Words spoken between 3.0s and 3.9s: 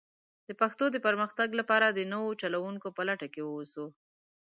لټه کې ووسو.